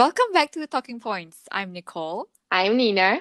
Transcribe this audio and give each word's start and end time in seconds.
Welcome 0.00 0.32
back 0.32 0.50
to 0.52 0.66
Talking 0.66 0.98
Points. 0.98 1.36
I'm 1.52 1.74
Nicole. 1.74 2.30
I'm 2.50 2.78
Nina. 2.78 3.20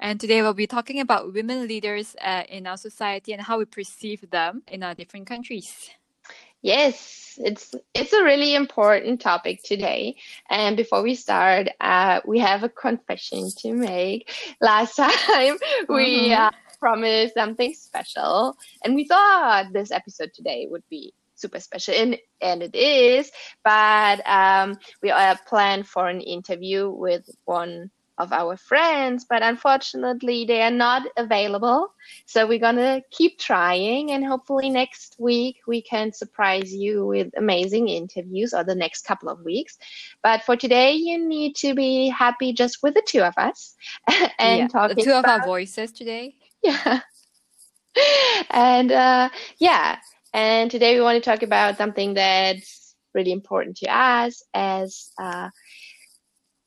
And 0.00 0.18
today 0.18 0.40
we'll 0.40 0.54
be 0.54 0.66
talking 0.66 1.00
about 1.00 1.34
women 1.34 1.68
leaders 1.68 2.16
uh, 2.18 2.44
in 2.48 2.66
our 2.66 2.78
society 2.78 3.34
and 3.34 3.42
how 3.42 3.58
we 3.58 3.66
perceive 3.66 4.30
them 4.30 4.62
in 4.68 4.82
our 4.82 4.94
different 4.94 5.26
countries. 5.26 5.90
Yes, 6.62 7.38
it's 7.44 7.74
it's 7.92 8.14
a 8.14 8.24
really 8.24 8.54
important 8.54 9.20
topic 9.20 9.62
today. 9.64 10.16
And 10.48 10.78
before 10.78 11.02
we 11.02 11.14
start, 11.14 11.68
uh, 11.78 12.20
we 12.24 12.38
have 12.38 12.62
a 12.62 12.70
confession 12.70 13.50
to 13.58 13.74
make. 13.74 14.32
Last 14.62 14.96
time 14.96 15.58
we 15.90 16.30
mm-hmm. 16.30 16.40
uh, 16.40 16.50
promised 16.80 17.34
something 17.34 17.74
special, 17.74 18.56
and 18.82 18.94
we 18.94 19.04
thought 19.04 19.74
this 19.74 19.90
episode 19.90 20.32
today 20.32 20.66
would 20.70 20.84
be 20.88 21.12
super 21.42 21.60
special, 21.60 21.94
and 21.94 22.16
and 22.40 22.62
it 22.62 22.74
is. 22.74 23.30
But 23.64 24.26
um, 24.26 24.78
we 25.02 25.10
are 25.10 25.38
planned 25.46 25.86
for 25.86 26.08
an 26.08 26.20
interview 26.20 26.88
with 26.90 27.28
one 27.44 27.90
of 28.18 28.32
our 28.32 28.56
friends, 28.56 29.26
but 29.28 29.42
unfortunately 29.42 30.44
they 30.44 30.62
are 30.62 30.70
not 30.70 31.02
available. 31.16 31.92
So 32.26 32.46
we're 32.46 32.58
gonna 32.58 33.02
keep 33.10 33.38
trying 33.38 34.12
and 34.12 34.24
hopefully 34.24 34.70
next 34.70 35.16
week 35.18 35.56
we 35.66 35.82
can 35.82 36.12
surprise 36.12 36.72
you 36.74 37.06
with 37.06 37.30
amazing 37.36 37.88
interviews 37.88 38.52
or 38.54 38.64
the 38.64 38.74
next 38.74 39.06
couple 39.06 39.28
of 39.28 39.40
weeks. 39.40 39.78
But 40.22 40.42
for 40.42 40.56
today 40.56 40.92
you 40.92 41.26
need 41.26 41.56
to 41.56 41.74
be 41.74 42.08
happy 42.08 42.52
just 42.52 42.82
with 42.82 42.94
the 42.94 43.02
two 43.06 43.22
of 43.22 43.34
us 43.36 43.74
and 44.38 44.58
yeah, 44.60 44.68
talking 44.68 44.96
the 44.96 45.02
two 45.02 45.10
about, 45.10 45.24
of 45.24 45.40
our 45.40 45.46
voices 45.46 45.92
today. 45.92 46.36
Yeah. 46.64 47.00
and 48.50 48.92
uh, 48.92 49.28
yeah, 49.58 49.98
and 50.32 50.70
today 50.70 50.94
we 50.94 51.02
want 51.02 51.22
to 51.22 51.30
talk 51.30 51.42
about 51.42 51.76
something 51.76 52.14
that's 52.14 52.94
really 53.14 53.32
important 53.32 53.76
to 53.78 53.86
us 53.86 54.42
as 54.54 55.10
uh, 55.18 55.50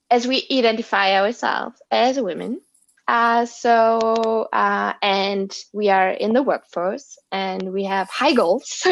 as 0.10 0.28
we 0.28 0.48
identify 0.52 1.20
ourselves 1.20 1.82
as 1.92 2.20
women. 2.20 2.62
Uh, 3.08 3.46
so, 3.46 4.48
uh, 4.52 4.94
and 5.02 5.56
we 5.74 5.90
are 5.90 6.10
in 6.10 6.34
the 6.34 6.42
workforce 6.42 7.18
and 7.32 7.72
we 7.72 7.84
have 7.84 8.10
high 8.10 8.34
goals. 8.34 8.86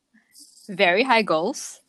Very 0.68 1.02
high 1.02 1.22
goals. 1.22 1.80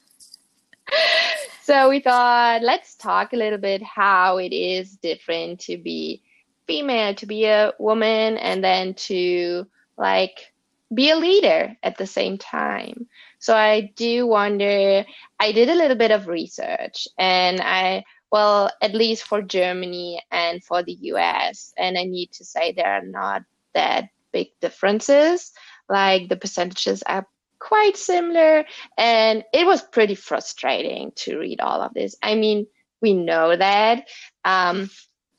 So 1.63 1.89
we 1.89 2.01
thought, 2.01 2.61
let's 2.61 2.95
talk 2.95 3.31
a 3.31 3.37
little 3.37 3.57
bit 3.57 3.81
how 3.81 4.37
it 4.37 4.51
is 4.51 4.97
different 4.97 5.61
to 5.61 5.77
be 5.77 6.21
female, 6.67 7.15
to 7.15 7.25
be 7.25 7.45
a 7.45 7.73
woman, 7.79 8.37
and 8.37 8.61
then 8.61 8.95
to 8.95 9.65
like 9.97 10.52
be 10.93 11.09
a 11.09 11.15
leader 11.15 11.75
at 11.83 11.97
the 11.97 12.07
same 12.07 12.37
time. 12.37 13.07
So 13.39 13.55
I 13.55 13.91
do 13.95 14.27
wonder, 14.27 15.05
I 15.39 15.51
did 15.51 15.69
a 15.69 15.75
little 15.75 15.97
bit 15.97 16.11
of 16.11 16.27
research 16.27 17.07
and 17.17 17.59
I 17.61 18.03
well, 18.33 18.71
at 18.81 18.95
least 18.95 19.25
for 19.25 19.43
Germany 19.43 20.19
and 20.31 20.63
for 20.63 20.81
the 20.81 20.97
US. 21.13 21.71
And 21.77 21.99
I 21.99 22.05
need 22.05 22.31
to 22.31 22.43
say 22.43 22.71
there 22.71 22.93
are 22.93 23.05
not 23.05 23.43
that 23.75 24.09
big 24.31 24.47
differences. 24.59 25.51
Like 25.87 26.29
the 26.29 26.35
percentages 26.35 27.03
are 27.03 27.27
quite 27.59 27.95
similar. 27.95 28.65
And 28.97 29.43
it 29.53 29.67
was 29.67 29.83
pretty 29.83 30.15
frustrating 30.15 31.11
to 31.17 31.37
read 31.37 31.61
all 31.61 31.79
of 31.79 31.93
this. 31.93 32.15
I 32.23 32.33
mean, 32.33 32.65
we 33.03 33.13
know 33.13 33.55
that. 33.55 34.07
Um, 34.43 34.89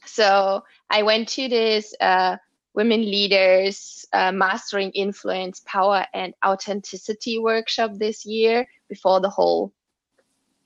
so 0.06 0.62
I 0.88 1.02
went 1.02 1.30
to 1.30 1.48
this 1.48 1.96
uh, 2.00 2.36
Women 2.74 3.02
Leaders 3.02 4.04
uh, 4.12 4.32
Mastering 4.32 4.90
Influence, 4.90 5.60
Power, 5.64 6.06
and 6.12 6.34
Authenticity 6.44 7.38
workshop 7.38 7.92
this 7.94 8.26
year 8.26 8.66
before 8.88 9.20
the 9.20 9.30
whole 9.30 9.72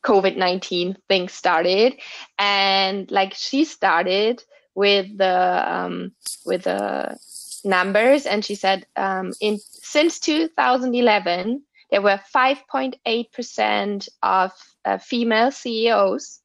COVID 0.03 0.37
19 0.37 0.97
thing 1.09 1.29
started. 1.29 1.97
And 2.39 3.11
like 3.11 3.35
she 3.35 3.65
started 3.65 4.43
with 4.75 5.19
the, 5.19 5.65
um, 5.67 6.13
with 6.47 6.65
the 6.65 7.19
numbers 7.65 8.27
and 8.27 8.45
she 8.45 8.55
said, 8.55 8.87
um, 8.97 9.33
in, 9.41 9.59
since 9.59 10.19
2011, 10.21 11.63
there 11.91 12.03
were 12.03 12.21
5.8% 12.35 14.09
of 14.23 14.53
uh, 14.85 14.99
female 14.99 15.51
CEOs. 15.51 16.41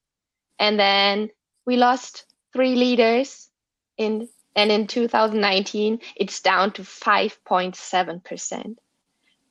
And 0.59 0.79
then 0.79 1.29
we 1.66 1.78
lost 1.78 2.25
three 2.53 2.75
leaders 2.75 3.50
in, 3.97 4.28
and 4.56 4.72
in 4.72 4.88
2019, 4.88 6.00
it's 6.16 6.41
down 6.41 6.72
to 6.74 6.84
5.7%. 6.84 8.75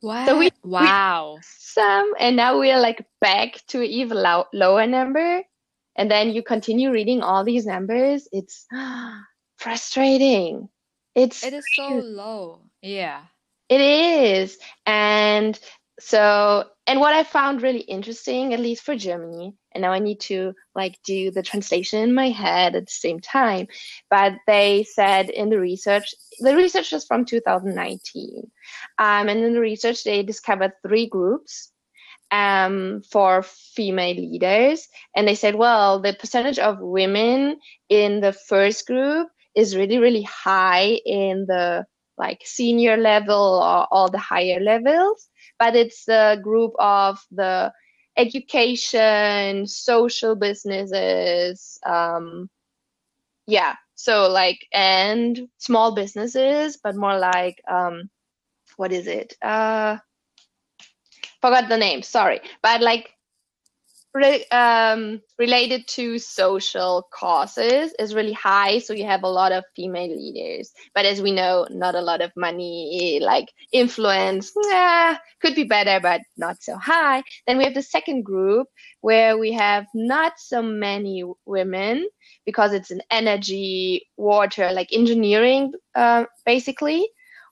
Wow. 0.02 0.26
So 0.26 0.38
we, 0.38 0.50
wow. 0.62 1.34
We 1.36 1.42
some, 1.42 2.12
and 2.18 2.36
now 2.36 2.58
we 2.58 2.70
are 2.70 2.80
like 2.80 3.04
back 3.20 3.60
to 3.68 3.82
even 3.82 4.16
low, 4.16 4.46
lower 4.52 4.86
number. 4.86 5.42
And 5.96 6.10
then 6.10 6.30
you 6.30 6.42
continue 6.42 6.90
reading 6.90 7.22
all 7.22 7.44
these 7.44 7.66
numbers. 7.66 8.26
It's 8.32 8.66
frustrating. 9.56 10.68
It's 11.14 11.44
it 11.44 11.52
is 11.52 11.64
so 11.74 11.88
low. 11.88 12.62
Yeah. 12.80 13.22
It 13.68 13.80
is. 13.80 14.58
And 14.86 15.58
so 16.00 16.64
and 16.86 16.98
what 17.00 17.14
I 17.14 17.22
found 17.22 17.62
really 17.62 17.80
interesting, 17.80 18.52
at 18.52 18.60
least 18.60 18.82
for 18.82 18.96
Germany, 18.96 19.54
and 19.72 19.82
now 19.82 19.92
I 19.92 20.00
need 20.00 20.20
to 20.20 20.52
like 20.74 20.98
do 21.04 21.30
the 21.30 21.42
translation 21.42 22.00
in 22.00 22.14
my 22.14 22.30
head 22.30 22.74
at 22.74 22.86
the 22.86 22.92
same 22.92 23.20
time, 23.20 23.68
but 24.10 24.34
they 24.46 24.84
said 24.84 25.30
in 25.30 25.48
the 25.50 25.60
research, 25.60 26.14
the 26.40 26.56
research 26.56 26.92
was 26.92 27.04
from 27.04 27.24
2019, 27.24 28.50
um, 28.98 29.28
and 29.28 29.44
in 29.44 29.52
the 29.52 29.60
research 29.60 30.02
they 30.02 30.22
discovered 30.22 30.72
three 30.86 31.06
groups 31.06 31.70
um, 32.32 33.02
for 33.10 33.42
female 33.42 34.16
leaders, 34.16 34.88
and 35.14 35.28
they 35.28 35.34
said, 35.36 35.54
well, 35.54 36.00
the 36.00 36.14
percentage 36.14 36.58
of 36.58 36.80
women 36.80 37.58
in 37.88 38.20
the 38.20 38.32
first 38.32 38.86
group 38.86 39.28
is 39.54 39.76
really 39.76 39.98
really 39.98 40.22
high 40.22 40.98
in 41.04 41.44
the 41.46 41.84
like 42.22 42.40
senior 42.44 42.96
level 42.96 43.60
or 43.68 43.86
all 43.94 44.08
the 44.10 44.24
higher 44.32 44.60
levels 44.60 45.28
but 45.58 45.76
it's 45.76 46.08
a 46.08 46.38
group 46.42 46.72
of 46.80 47.18
the 47.30 47.72
education, 48.16 49.66
social 49.66 50.34
businesses, 50.34 51.78
um, 51.86 52.48
yeah. 53.46 53.74
So 53.94 54.28
like 54.28 54.66
and 54.72 55.48
small 55.58 55.94
businesses, 55.94 56.78
but 56.82 56.96
more 56.96 57.18
like 57.18 57.62
um, 57.70 58.10
what 58.76 58.92
is 58.92 59.06
it? 59.06 59.34
Uh, 59.42 59.98
forgot 61.40 61.68
the 61.68 61.78
name. 61.78 62.02
Sorry, 62.02 62.40
but 62.62 62.80
like 62.80 63.10
re- 64.14 64.46
um, 64.50 65.20
related 65.38 65.86
to 65.88 66.18
social 66.18 67.08
causes 67.12 67.92
is 67.98 68.14
really 68.14 68.32
high. 68.32 68.78
So 68.78 68.92
you 68.92 69.04
have 69.06 69.22
a 69.22 69.28
lot 69.28 69.52
of 69.52 69.64
female 69.74 70.08
leaders, 70.14 70.72
but 70.94 71.04
as 71.04 71.22
we 71.22 71.32
know, 71.32 71.66
not 71.70 71.94
a 71.94 72.00
lot 72.00 72.20
of 72.20 72.32
money, 72.36 73.20
like 73.22 73.48
influence, 73.72 74.52
yeah, 74.68 75.18
could 75.40 75.54
be 75.54 75.64
better, 75.64 76.00
but 76.00 76.20
not 76.36 76.62
so 76.62 76.76
high. 76.76 77.22
Then 77.46 77.58
we 77.58 77.64
have 77.64 77.74
the 77.74 77.82
second 77.82 78.24
group 78.24 78.68
where 79.00 79.38
we 79.38 79.52
have 79.52 79.86
not 79.94 80.34
so 80.38 80.62
many 80.62 81.24
women 81.46 82.06
because 82.44 82.72
it's 82.72 82.90
an 82.90 83.02
energy, 83.10 84.06
water, 84.16 84.72
like 84.72 84.88
engineering, 84.92 85.72
uh, 85.94 86.24
basically, 86.44 87.08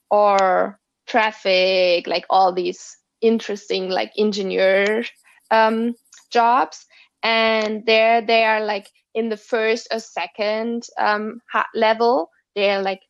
or 0.09 0.79
traffic, 1.07 2.07
like 2.07 2.25
all 2.29 2.53
these 2.53 2.97
interesting, 3.21 3.89
like 3.89 4.11
engineer 4.17 5.03
um, 5.51 5.95
jobs 6.31 6.85
and 7.23 7.85
there 7.85 8.21
they 8.21 8.43
are 8.43 8.63
like 8.63 8.89
in 9.13 9.29
the 9.29 9.37
first 9.37 9.87
or 9.91 9.99
second 9.99 10.87
um, 10.97 11.41
level. 11.75 12.29
They're 12.55 12.81
like 12.81 13.01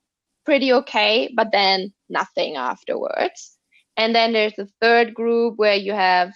pretty 0.46 0.74
okay 0.74 1.32
but 1.36 1.50
then 1.52 1.94
nothing 2.09 2.56
afterwards. 2.56 3.58
And 3.98 4.16
then 4.16 4.34
there's 4.34 4.56
the 4.56 4.70
third 4.82 5.14
group 5.14 5.58
where 5.58 5.76
you 5.76 5.94
have 5.94 6.34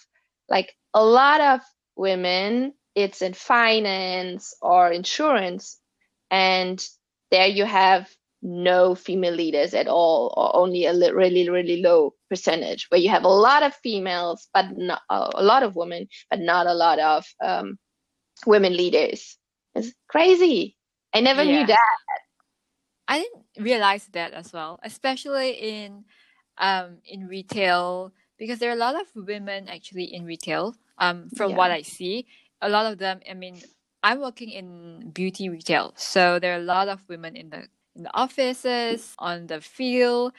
like 0.50 0.74
a 0.94 1.04
lot 1.04 1.42
of 1.42 1.62
women. 1.96 2.74
It's 2.96 3.22
in 3.22 3.34
finance 3.34 4.54
or 4.62 4.92
insurance 4.92 5.80
and 6.32 6.84
there 7.32 7.48
you 7.48 7.66
have 7.66 8.10
no 8.46 8.94
female 8.94 9.34
leaders 9.34 9.74
at 9.74 9.88
all 9.88 10.32
or 10.38 10.56
only 10.56 10.86
a 10.86 10.94
really 10.94 11.50
really 11.50 11.82
low 11.82 12.14
percentage 12.30 12.86
where 12.90 13.02
you 13.02 13.10
have 13.10 13.24
a 13.24 13.28
lot 13.28 13.64
of 13.64 13.74
females 13.82 14.48
but 14.54 14.66
not 14.78 15.02
uh, 15.10 15.32
a 15.34 15.44
lot 15.44 15.64
of 15.64 15.76
women 15.76 16.08
but 16.30 16.40
not 16.40 16.68
a 16.68 16.74
lot 16.74 17.00
of 17.00 17.26
um, 17.44 17.80
women 18.46 18.78
leaders 18.78 19.40
it's 19.74 19.92
crazy 20.08 20.78
i 21.12 21.20
never 21.20 21.42
yeah. 21.42 21.58
knew 21.58 21.66
that 21.66 21.98
i 23.08 23.18
didn't 23.18 23.66
realize 23.66 24.08
that 24.14 24.32
as 24.34 24.54
well 24.54 24.80
especially 24.84 25.54
in 25.54 26.06
um 26.60 26.98
in 27.04 27.28
retail 27.28 28.14
because 28.38 28.60
there 28.60 28.70
are 28.70 28.78
a 28.78 28.86
lot 28.88 28.94
of 28.94 29.08
women 29.16 29.68
actually 29.68 30.14
in 30.14 30.24
retail 30.24 30.76
um 31.00 31.30
from 31.36 31.50
yeah. 31.50 31.58
what 31.58 31.72
i 31.72 31.82
see 31.82 32.28
a 32.62 32.70
lot 32.70 32.86
of 32.86 33.00
them 33.00 33.20
i 33.28 33.34
mean 33.34 33.60
i'm 34.04 34.20
working 34.20 34.52
in 34.52 35.10
beauty 35.16 35.50
retail 35.50 35.94
so 35.98 36.38
there 36.38 36.54
are 36.54 36.62
a 36.62 36.70
lot 36.78 36.88
of 36.88 37.02
women 37.10 37.36
in 37.36 37.50
the 37.50 37.68
in 37.96 38.04
the 38.04 38.14
offices, 38.16 39.16
on 39.20 39.48
the 39.48 39.62
field. 39.62 40.34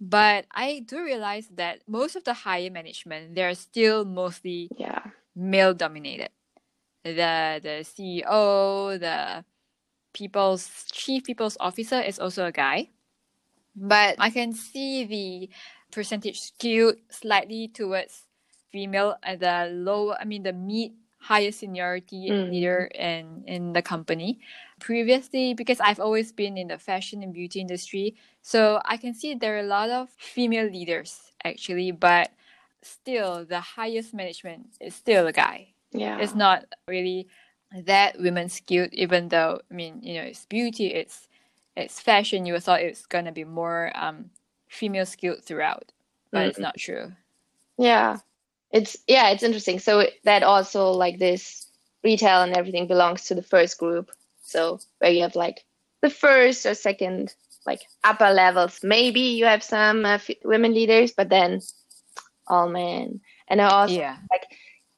But 0.00 0.46
I 0.52 0.84
do 0.86 1.02
realize 1.04 1.48
that 1.56 1.80
most 1.88 2.16
of 2.16 2.24
the 2.24 2.34
higher 2.34 2.70
management, 2.70 3.34
they're 3.34 3.54
still 3.54 4.04
mostly 4.04 4.70
yeah. 4.78 5.02
male 5.36 5.74
dominated. 5.74 6.30
the 7.04 7.60
the 7.62 7.76
CEO, 7.84 8.98
the 9.00 9.44
people's 10.12 10.86
chief 10.92 11.24
people's 11.24 11.56
officer 11.60 12.00
is 12.00 12.18
also 12.18 12.46
a 12.46 12.52
guy. 12.52 12.90
But 13.76 14.16
I 14.18 14.30
can 14.30 14.52
see 14.52 15.04
the 15.04 15.50
percentage 15.92 16.40
skewed 16.40 16.98
slightly 17.10 17.68
towards 17.68 18.26
female 18.72 19.16
at 19.22 19.40
the 19.40 19.70
low 19.72 20.14
I 20.14 20.24
mean 20.24 20.42
the 20.44 20.52
mid 20.52 20.92
higher 21.20 21.52
seniority 21.52 22.30
Mm. 22.30 22.50
leader 22.50 22.90
in 22.94 23.44
in 23.46 23.72
the 23.72 23.82
company 23.82 24.40
previously 24.80 25.54
because 25.54 25.80
i've 25.80 26.00
always 26.00 26.32
been 26.32 26.56
in 26.58 26.68
the 26.68 26.78
fashion 26.78 27.22
and 27.22 27.32
beauty 27.34 27.60
industry 27.60 28.16
so 28.42 28.80
i 28.84 28.96
can 28.96 29.14
see 29.14 29.34
there 29.34 29.56
are 29.56 29.60
a 29.60 29.74
lot 29.78 29.90
of 29.90 30.08
female 30.18 30.66
leaders 30.66 31.32
actually 31.44 31.92
but 31.92 32.30
still 32.82 33.44
the 33.44 33.60
highest 33.60 34.14
management 34.14 34.66
is 34.80 34.94
still 34.94 35.26
a 35.26 35.32
guy 35.32 35.68
Yeah. 35.92 36.18
it's 36.20 36.34
not 36.34 36.64
really 36.88 37.28
that 37.84 38.18
women 38.18 38.48
skewed 38.48 38.92
even 38.94 39.28
though 39.28 39.60
i 39.70 39.74
mean 39.74 40.00
you 40.02 40.14
know 40.14 40.22
it's 40.22 40.46
beauty 40.46 40.88
it's 40.88 41.28
it's 41.76 42.00
fashion 42.00 42.46
you 42.46 42.54
would 42.54 42.62
thought 42.64 42.80
it's 42.82 43.06
gonna 43.06 43.32
be 43.32 43.44
more 43.44 43.92
um 43.94 44.30
female 44.68 45.06
skewed 45.06 45.44
throughout 45.44 45.92
but 46.32 46.46
it's 46.46 46.58
Mm. 46.58 46.62
not 46.62 46.76
true 46.76 47.12
Yeah. 47.78 48.18
It's 48.72 48.96
yeah, 49.08 49.30
it's 49.30 49.42
interesting. 49.42 49.78
So 49.80 50.06
that 50.24 50.42
also 50.42 50.90
like 50.92 51.18
this 51.18 51.66
retail 52.04 52.42
and 52.42 52.54
everything 52.56 52.86
belongs 52.86 53.24
to 53.26 53.34
the 53.34 53.42
first 53.42 53.78
group. 53.78 54.10
So 54.50 54.80
where 54.98 55.12
you 55.12 55.22
have 55.22 55.36
like 55.36 55.64
the 56.02 56.10
first 56.10 56.66
or 56.66 56.74
second 56.74 57.34
like 57.66 57.80
upper 58.04 58.30
levels. 58.30 58.80
Maybe 58.82 59.20
you 59.20 59.44
have 59.44 59.62
some 59.62 60.04
uh, 60.04 60.14
f- 60.14 60.30
women 60.44 60.74
leaders, 60.74 61.12
but 61.12 61.28
then 61.28 61.60
all 62.48 62.68
men. 62.68 63.20
And 63.48 63.60
I 63.60 63.68
also 63.70 63.94
yeah 63.96 64.16
like 64.30 64.46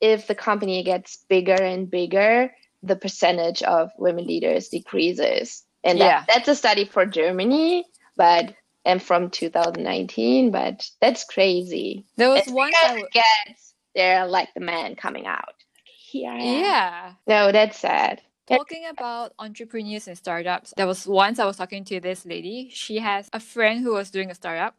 if 0.00 0.26
the 0.26 0.34
company 0.34 0.82
gets 0.82 1.18
bigger 1.28 1.54
and 1.60 1.90
bigger, 1.90 2.52
the 2.82 2.96
percentage 2.96 3.62
of 3.62 3.90
women 3.98 4.26
leaders 4.26 4.68
decreases. 4.68 5.64
And 5.84 6.00
that, 6.00 6.06
Yeah. 6.06 6.24
that's 6.34 6.48
a 6.48 6.54
study 6.54 6.84
for 6.84 7.04
Germany, 7.06 7.84
but 8.16 8.54
and 8.84 9.02
from 9.02 9.30
2019, 9.30 10.50
but 10.50 10.88
that's 11.00 11.24
crazy. 11.24 12.04
there 12.16 12.30
was 12.30 12.40
It's 12.40 12.48
once 12.50 12.70
because 12.70 12.84
I 12.84 12.88
w- 12.88 13.06
it 13.06 13.12
gets 13.12 13.74
they're 13.94 14.26
like 14.26 14.48
the 14.54 14.60
man 14.60 14.96
coming 14.96 15.26
out. 15.26 15.54
Here 15.84 16.30
I 16.30 16.36
am. 16.38 16.42
yeah 16.46 17.12
No, 17.26 17.52
that's 17.52 17.78
sad. 17.78 18.22
Talking 18.46 18.86
about 18.86 19.32
entrepreneurs 19.38 20.08
and 20.08 20.18
startups, 20.18 20.74
there 20.76 20.86
was 20.86 21.06
once 21.06 21.38
I 21.38 21.46
was 21.46 21.56
talking 21.56 21.84
to 21.84 22.00
this 22.00 22.26
lady. 22.26 22.70
She 22.72 22.98
has 22.98 23.30
a 23.32 23.40
friend 23.40 23.82
who 23.82 23.92
was 23.94 24.10
doing 24.10 24.30
a 24.30 24.34
startup, 24.34 24.76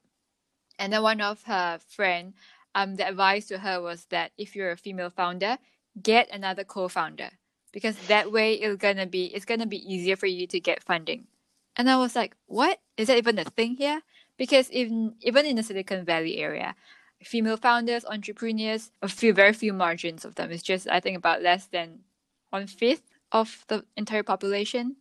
and 0.80 0.94
then 0.94 1.02
one 1.04 1.22
of 1.22 1.44
her 1.44 1.80
friend, 1.90 2.34
um, 2.76 2.96
the 2.96 3.08
advice 3.08 3.48
to 3.48 3.60
her 3.60 3.82
was 3.82 4.06
that 4.06 4.32
if 4.38 4.56
you're 4.56 4.72
a 4.72 4.78
female 4.78 5.10
founder, 5.10 5.58
get 6.02 6.30
another 6.32 6.64
co-founder 6.64 7.30
because 7.72 7.98
that 8.08 8.32
way 8.32 8.54
it's 8.56 8.78
gonna 8.82 9.08
be 9.08 9.26
it's 9.28 9.46
gonna 9.46 9.66
be 9.68 9.80
easier 9.94 10.16
for 10.18 10.28
you 10.28 10.48
to 10.48 10.60
get 10.60 10.84
funding. 10.84 11.28
And 11.78 11.90
I 11.90 11.98
was 11.98 12.16
like, 12.16 12.36
what 12.48 12.80
is 12.98 13.08
that 13.08 13.18
even 13.18 13.40
a 13.40 13.46
thing 13.46 13.78
here? 13.78 14.02
Because 14.38 14.72
even 14.72 15.16
even 15.22 15.46
in 15.46 15.56
the 15.56 15.64
Silicon 15.64 16.06
Valley 16.06 16.38
area, 16.38 16.76
female 17.24 17.58
founders, 17.58 18.06
entrepreneurs, 18.06 18.92
a 19.02 19.08
few 19.08 19.34
very 19.34 19.54
few 19.54 19.74
margins 19.74 20.26
of 20.26 20.36
them. 20.36 20.52
It's 20.52 20.64
just 20.64 20.90
I 20.90 21.00
think 21.00 21.18
about 21.18 21.42
less 21.42 21.68
than 21.68 22.02
one 22.50 22.68
fifth 22.68 23.13
of 23.34 23.66
the 23.70 23.86
entire 23.98 24.24
population, 24.24 24.98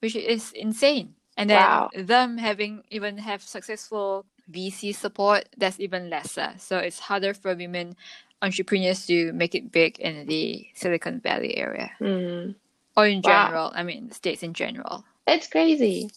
which 0.00 0.16
is 0.16 0.52
insane. 0.52 1.14
And 1.36 1.50
then 1.50 1.84
Wow. 1.84 1.90
them 1.94 2.38
having 2.38 2.84
even 2.90 3.18
have 3.18 3.42
successful 3.42 4.26
VC 4.50 4.94
support, 4.94 5.48
that's 5.58 5.80
even 5.80 6.10
lesser. 6.10 6.54
So 6.58 6.78
it's 6.78 7.00
harder 7.00 7.34
for 7.34 7.54
women 7.54 7.96
entrepreneurs 8.42 9.06
to 9.06 9.32
make 9.34 9.54
it 9.54 9.72
big 9.72 9.98
in 10.00 10.26
the 10.26 10.66
Silicon 10.74 11.20
Valley 11.20 11.56
area 11.56 11.92
Mm, 12.00 12.56
or 12.96 13.06
in 13.06 13.22
Wow. 13.22 13.48
general. 13.48 13.72
I 13.74 13.84
mean, 13.84 14.12
states 14.12 14.42
in 14.42 14.54
general. 14.54 15.04
It's 15.26 15.48
crazy. 15.48 16.10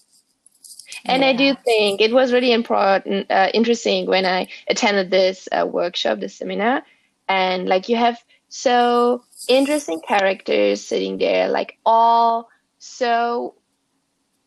And 1.06 1.24
I 1.24 1.34
do 1.34 1.56
think 1.66 2.02
it 2.02 2.14
was 2.14 2.34
really 2.34 2.52
important, 2.54 3.32
uh, 3.32 3.50
interesting 3.54 4.08
when 4.08 4.26
I 4.26 4.48
attended 4.68 5.12
this 5.12 5.48
uh, 5.52 5.66
workshop, 5.66 6.20
this 6.20 6.36
seminar, 6.36 6.84
and 7.30 7.68
like 7.68 7.90
you 7.90 7.98
have 7.98 8.24
so 8.50 9.24
interesting 9.48 10.02
characters 10.08 10.84
sitting 10.84 11.18
there, 11.18 11.50
like 11.50 11.78
all 11.86 12.50
so 12.80 13.56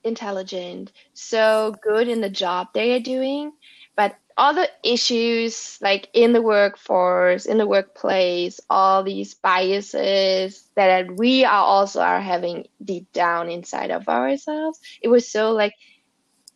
intelligent, 0.05 0.93
so 1.12 1.75
good 1.82 2.08
in 2.08 2.20
the 2.20 2.31
job 2.31 2.69
they 2.73 2.94
are 2.94 3.00
doing, 3.00 3.52
but 3.97 4.17
all 4.37 4.55
the 4.55 4.69
issues 4.82 5.79
like 5.82 6.08
in 6.14 6.32
the 6.32 6.41
workforce, 6.41 7.44
in 7.44 7.58
the 7.58 7.67
workplace, 7.67 8.58
all 8.70 9.02
these 9.02 9.35
biases 9.35 10.69
that 10.76 11.11
we 11.17 11.44
are 11.44 11.64
also 11.64 12.00
are 12.00 12.20
having 12.23 12.67
deep 12.82 13.12
down 13.12 13.50
inside 13.50 13.91
of 13.91 14.08
ourselves. 14.08 14.81
It 15.03 15.08
was 15.08 15.29
so 15.29 15.53
like 15.53 15.75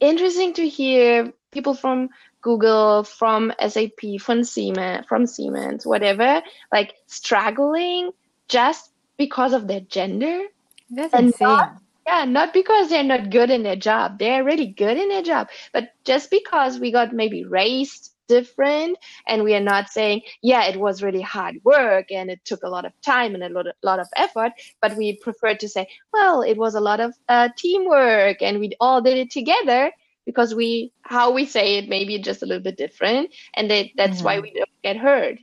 interesting 0.01 0.55
to 0.55 0.67
hear 0.67 1.33
people 1.51 1.75
from 1.75 2.09
Google, 2.45 3.03
from 3.05 3.53
SAP, 3.59 4.21
from 4.21 4.45
Siemens, 4.45 5.07
from 5.09 5.27
Siemens, 5.27 5.87
whatever, 5.87 6.43
like 6.71 6.95
struggling 7.07 8.13
just 8.49 8.91
because 9.17 9.53
of 9.55 9.67
their 9.67 9.81
gender. 9.81 10.45
That's 10.91 11.15
And 11.15 11.27
insane. 11.29 11.49
not- 11.49 11.79
Yeah, 12.07 12.27
not 12.27 12.53
because 12.53 12.91
they're 12.91 13.03
not 13.03 13.31
good 13.31 13.49
in 13.51 13.63
their 13.63 13.77
job. 13.91 14.19
They're 14.19 14.45
really 14.45 14.67
good 14.67 14.99
in 14.99 15.09
their 15.09 15.23
job, 15.23 15.49
but 15.73 15.85
just 16.05 16.31
because 16.31 16.79
we 16.79 16.93
got 16.93 17.15
maybe 17.15 17.45
raised 17.47 18.11
different 18.29 18.99
and 19.27 19.43
we 19.43 19.55
are 19.55 19.61
not 19.73 19.89
saying, 19.89 20.21
yeah, 20.43 20.65
it 20.67 20.79
was 20.79 21.03
really 21.03 21.23
hard 21.23 21.57
work 21.65 22.13
and 22.13 22.31
it 22.31 22.45
took 22.45 22.63
a 22.63 22.69
lot 22.69 22.85
of 22.85 22.93
time 23.01 23.35
and 23.35 23.43
a 23.43 23.49
lot 23.49 23.67
of, 23.67 23.75
lot 23.83 24.01
of 24.01 24.09
effort, 24.17 24.53
but 24.83 24.95
we 24.99 25.17
prefer 25.17 25.55
to 25.55 25.69
say, 25.69 25.87
well, 26.13 26.43
it 26.43 26.57
was 26.59 26.75
a 26.75 26.81
lot 26.81 27.01
of 27.01 27.15
uh, 27.29 27.49
teamwork 27.57 28.43
and 28.43 28.61
we 28.61 28.71
all 28.81 29.01
did 29.01 29.17
it 29.17 29.31
together 29.31 29.91
because 30.27 30.55
we, 30.55 30.93
how 31.03 31.33
we 31.33 31.45
say 31.47 31.77
it, 31.79 31.89
maybe 31.89 32.19
just 32.19 32.43
a 32.43 32.47
little 32.47 32.63
bit 32.63 32.77
different. 32.77 33.31
And 33.55 33.71
they, 33.71 33.93
that's 33.97 34.23
why 34.23 34.39
Mhm. 34.39 34.41
we 34.41 34.53
don't 34.55 34.69
get 34.83 34.97
heard. 34.97 35.39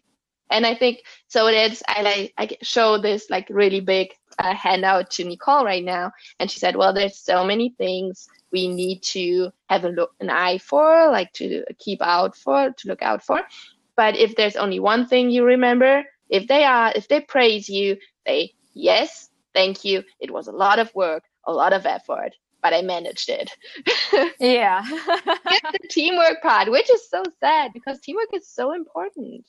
And 0.49 0.65
I 0.65 0.75
think 0.75 0.99
so. 1.27 1.51
That's 1.51 1.81
I 1.87 2.01
like 2.01 2.33
I 2.37 2.57
show 2.61 2.97
this 2.97 3.29
like 3.29 3.47
really 3.49 3.79
big 3.79 4.09
uh, 4.37 4.53
handout 4.53 5.09
to 5.11 5.23
Nicole 5.23 5.63
right 5.65 5.83
now, 5.83 6.11
and 6.39 6.49
she 6.51 6.59
said, 6.59 6.75
"Well, 6.75 6.93
there's 6.93 7.17
so 7.23 7.43
many 7.45 7.73
things 7.77 8.27
we 8.51 8.67
need 8.67 9.01
to 9.13 9.51
have 9.69 9.83
a 9.85 9.89
look 9.89 10.11
an 10.19 10.29
eye 10.29 10.57
for, 10.57 11.09
like 11.11 11.31
to 11.33 11.63
keep 11.79 12.01
out 12.01 12.35
for, 12.35 12.71
to 12.71 12.87
look 12.87 13.01
out 13.01 13.23
for. 13.23 13.41
But 13.95 14.17
if 14.17 14.35
there's 14.35 14.55
only 14.55 14.79
one 14.79 15.05
thing 15.07 15.29
you 15.29 15.43
remember, 15.43 16.03
if 16.29 16.47
they 16.47 16.63
are 16.63 16.91
if 16.95 17.07
they 17.07 17.21
praise 17.21 17.69
you, 17.69 17.97
they 18.25 18.53
yes, 18.73 19.29
thank 19.53 19.83
you. 19.83 20.03
It 20.19 20.31
was 20.31 20.47
a 20.47 20.51
lot 20.53 20.79
of 20.79 20.93
work, 20.95 21.23
a 21.45 21.53
lot 21.53 21.73
of 21.73 21.85
effort, 21.85 22.33
but 22.61 22.73
I 22.73 22.81
managed 22.81 23.29
it. 23.29 23.51
Yeah. 24.39 24.81
Get 24.85 25.63
the 25.71 25.87
teamwork 25.89 26.41
part, 26.41 26.69
which 26.69 26.89
is 26.89 27.09
so 27.09 27.23
sad 27.39 27.71
because 27.73 27.99
teamwork 27.99 28.27
is 28.33 28.47
so 28.47 28.73
important. 28.73 29.45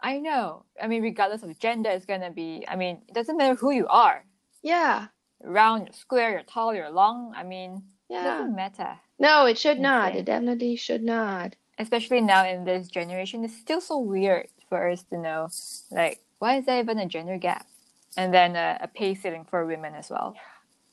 I 0.00 0.18
know. 0.18 0.64
I 0.80 0.86
mean, 0.86 1.02
regardless 1.02 1.42
of 1.42 1.58
gender, 1.58 1.90
it's 1.90 2.06
gonna 2.06 2.30
be. 2.30 2.64
I 2.68 2.76
mean, 2.76 3.02
it 3.08 3.14
doesn't 3.14 3.36
matter 3.36 3.54
who 3.54 3.72
you 3.72 3.86
are. 3.88 4.24
Yeah, 4.62 5.08
Round, 5.42 5.86
you're 5.86 5.92
square, 5.92 6.30
you're 6.32 6.42
tall, 6.42 6.74
you're 6.74 6.90
long. 6.90 7.32
I 7.36 7.42
mean, 7.42 7.82
it 8.08 8.14
doesn't 8.14 8.56
matter. 8.56 8.98
No, 9.18 9.46
it 9.46 9.58
should 9.58 9.78
not. 9.78 10.16
It 10.16 10.24
definitely 10.24 10.76
should 10.76 11.02
not. 11.02 11.54
Especially 11.78 12.20
now 12.20 12.46
in 12.46 12.64
this 12.64 12.88
generation, 12.88 13.44
it's 13.44 13.56
still 13.56 13.80
so 13.80 13.98
weird 13.98 14.48
for 14.68 14.88
us 14.90 15.02
to 15.04 15.18
know, 15.18 15.48
like, 15.90 16.20
why 16.38 16.56
is 16.56 16.66
there 16.66 16.80
even 16.80 16.98
a 16.98 17.06
gender 17.06 17.38
gap? 17.38 17.66
And 18.16 18.34
then 18.34 18.56
a, 18.56 18.78
a 18.82 18.88
pay 18.88 19.14
ceiling 19.14 19.44
for 19.48 19.64
women 19.64 19.94
as 19.94 20.10
well. 20.10 20.34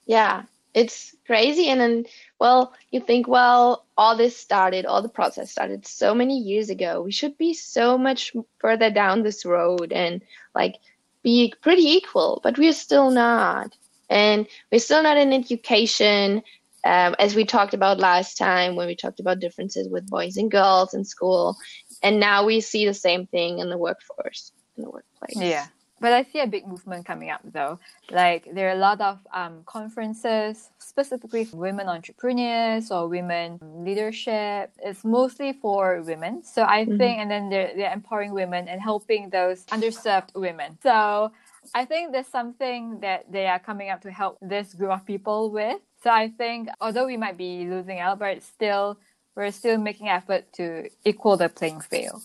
Yeah, 0.05 0.43
it's 0.75 1.15
crazy. 1.25 1.69
And 1.69 1.79
then, 1.79 2.05
well, 2.39 2.73
you 2.91 2.99
think, 2.99 3.27
well, 3.27 3.85
all 3.97 4.15
this 4.15 4.35
started, 4.35 4.85
all 4.85 5.01
the 5.01 5.09
process 5.09 5.49
started 5.49 5.87
so 5.87 6.13
many 6.13 6.37
years 6.37 6.69
ago. 6.69 7.01
We 7.01 7.13
should 7.13 7.37
be 7.37 7.53
so 7.53 7.97
much 7.97 8.33
further 8.59 8.91
down 8.91 9.23
this 9.23 9.45
road 9.45 9.93
and 9.93 10.21
like 10.53 10.75
be 11.23 11.53
pretty 11.61 11.83
equal, 11.83 12.41
but 12.43 12.57
we're 12.57 12.73
still 12.73 13.09
not. 13.09 13.75
And 14.09 14.45
we're 14.71 14.79
still 14.79 15.01
not 15.01 15.17
in 15.17 15.33
education, 15.33 16.43
um, 16.83 17.15
as 17.17 17.35
we 17.35 17.45
talked 17.45 17.73
about 17.73 17.97
last 17.97 18.37
time 18.37 18.75
when 18.75 18.85
we 18.85 18.95
talked 18.95 19.21
about 19.21 19.39
differences 19.39 19.87
with 19.87 20.07
boys 20.09 20.37
and 20.37 20.51
girls 20.51 20.93
in 20.93 21.05
school. 21.05 21.55
And 22.03 22.19
now 22.19 22.45
we 22.45 22.59
see 22.59 22.85
the 22.85 22.93
same 22.93 23.27
thing 23.27 23.59
in 23.59 23.69
the 23.69 23.77
workforce, 23.77 24.51
in 24.75 24.83
the 24.83 24.89
workplace. 24.89 25.37
Yeah. 25.37 25.67
But 25.99 26.11
I 26.13 26.23
see 26.23 26.39
a 26.41 26.47
big 26.47 26.67
movement 26.67 27.05
coming 27.05 27.29
up 27.29 27.41
though. 27.43 27.79
Like 28.11 28.53
there 28.53 28.67
are 28.69 28.73
a 28.75 28.79
lot 28.79 28.99
of 28.99 29.19
um, 29.33 29.63
conferences 29.65 30.69
specifically 30.77 31.45
for 31.45 31.57
women 31.57 31.87
entrepreneurs 31.87 32.91
or 32.91 33.07
women 33.07 33.59
leadership. 33.61 34.71
It's 34.83 35.03
mostly 35.05 35.53
for 35.53 36.01
women. 36.01 36.43
So 36.43 36.63
I 36.63 36.85
Mhm. 36.85 36.97
think, 36.97 37.19
and 37.19 37.31
then 37.31 37.49
they're, 37.49 37.71
they're 37.75 37.93
empowering 37.93 38.33
women 38.33 38.67
and 38.67 38.81
helping 38.81 39.29
those 39.29 39.65
underserved 39.67 40.35
women. 40.35 40.77
So 40.83 41.31
I 41.73 41.85
think 41.85 42.11
there's 42.11 42.27
something 42.27 42.99
that 42.99 43.31
they 43.31 43.47
are 43.47 43.59
coming 43.59 43.89
up 43.89 44.01
to 44.01 44.11
help 44.11 44.37
this 44.41 44.73
group 44.73 44.91
of 44.91 45.05
people 45.05 45.49
with. 45.49 45.79
So 46.03 46.09
I 46.11 46.29
think 46.29 46.69
although 46.81 47.05
we 47.07 47.17
might 47.17 47.37
be 47.37 47.65
losing 47.65 47.99
out, 47.99 48.19
but 48.19 48.43
still 48.43 48.97
we're 49.35 49.51
still 49.51 49.77
making 49.77 50.07
effort 50.09 50.51
to 50.53 50.89
equal 51.05 51.35
the 51.37 51.49
playing 51.49 51.81
field. 51.81 52.21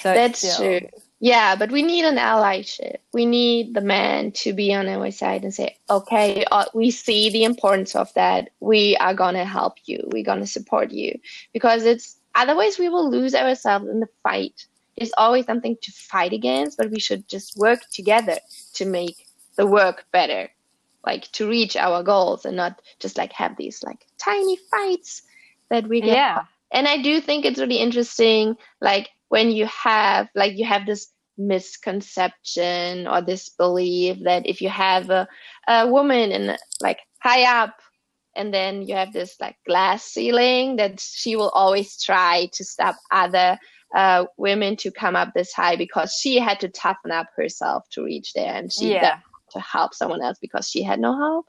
So 0.00 0.14
That's 0.14 0.38
still- 0.38 0.80
true. 0.80 0.88
Yeah, 1.22 1.54
but 1.54 1.70
we 1.70 1.82
need 1.82 2.04
an 2.04 2.16
allyship. 2.16 2.96
We 3.12 3.26
need 3.26 3.74
the 3.74 3.80
man 3.80 4.32
to 4.32 4.52
be 4.52 4.74
on 4.74 4.88
our 4.88 5.12
side 5.12 5.44
and 5.44 5.54
say, 5.54 5.76
okay, 5.88 6.44
uh, 6.50 6.64
we 6.74 6.90
see 6.90 7.30
the 7.30 7.44
importance 7.44 7.94
of 7.94 8.12
that. 8.14 8.50
We 8.58 8.96
are 8.96 9.14
going 9.14 9.36
to 9.36 9.44
help 9.44 9.74
you. 9.84 10.00
We're 10.10 10.24
going 10.24 10.40
to 10.40 10.48
support 10.48 10.90
you. 10.90 11.16
Because 11.52 11.84
it's 11.84 12.16
otherwise 12.34 12.76
we 12.76 12.88
will 12.88 13.08
lose 13.08 13.36
ourselves 13.36 13.88
in 13.88 14.00
the 14.00 14.08
fight. 14.24 14.66
There's 14.98 15.12
always 15.16 15.46
something 15.46 15.76
to 15.80 15.92
fight 15.92 16.32
against, 16.32 16.76
but 16.76 16.90
we 16.90 16.98
should 16.98 17.28
just 17.28 17.56
work 17.56 17.82
together 17.92 18.38
to 18.74 18.84
make 18.84 19.28
the 19.54 19.64
work 19.64 20.04
better, 20.10 20.50
like 21.06 21.30
to 21.32 21.48
reach 21.48 21.76
our 21.76 22.02
goals 22.02 22.44
and 22.44 22.56
not 22.56 22.82
just 22.98 23.16
like 23.16 23.32
have 23.32 23.56
these 23.56 23.84
like 23.84 24.08
tiny 24.18 24.56
fights 24.72 25.22
that 25.70 25.86
we 25.86 26.00
get. 26.00 26.16
Yeah. 26.16 26.42
And 26.72 26.88
I 26.88 27.00
do 27.00 27.20
think 27.20 27.44
it's 27.44 27.60
really 27.60 27.78
interesting, 27.78 28.56
like 28.80 29.10
when 29.28 29.50
you 29.50 29.64
have 29.66 30.28
like 30.34 30.58
you 30.58 30.64
have 30.66 30.84
this 30.84 31.08
misconception 31.38 33.06
or 33.06 33.22
this 33.22 33.48
belief 33.50 34.18
that 34.24 34.46
if 34.46 34.60
you 34.60 34.68
have 34.68 35.10
a, 35.10 35.26
a 35.68 35.86
woman 35.86 36.30
in 36.32 36.56
like 36.80 36.98
high 37.22 37.62
up 37.62 37.74
and 38.34 38.52
then 38.52 38.82
you 38.82 38.94
have 38.94 39.12
this 39.12 39.36
like 39.40 39.56
glass 39.66 40.04
ceiling 40.04 40.76
that 40.76 41.00
she 41.00 41.36
will 41.36 41.50
always 41.50 42.00
try 42.02 42.48
to 42.52 42.64
stop 42.64 42.96
other 43.10 43.58
uh, 43.94 44.24
women 44.38 44.74
to 44.76 44.90
come 44.90 45.14
up 45.16 45.32
this 45.34 45.52
high 45.52 45.76
because 45.76 46.14
she 46.14 46.38
had 46.38 46.58
to 46.60 46.68
toughen 46.68 47.10
up 47.10 47.26
herself 47.36 47.84
to 47.92 48.02
reach 48.02 48.32
there 48.34 48.54
and 48.54 48.72
she 48.72 48.92
Yeah. 48.92 49.18
to 49.50 49.60
help 49.60 49.92
someone 49.94 50.22
else 50.22 50.38
because 50.40 50.68
she 50.68 50.82
had 50.82 50.98
no 50.98 51.16
help 51.16 51.46